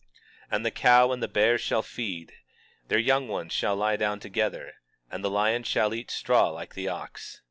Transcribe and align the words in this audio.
21:7 0.47 0.55
And 0.55 0.65
the 0.65 0.71
cow 0.71 1.11
and 1.11 1.21
the 1.21 1.27
bear 1.27 1.59
shall 1.59 1.83
feed; 1.83 2.33
their 2.87 2.97
young 2.97 3.27
ones 3.27 3.53
shall 3.53 3.75
lie 3.75 3.97
down 3.97 4.19
together; 4.19 4.73
and 5.11 5.23
the 5.23 5.29
lion 5.29 5.61
shall 5.61 5.93
eat 5.93 6.09
straw 6.09 6.49
like 6.49 6.73
the 6.73 6.87
ox. 6.87 7.39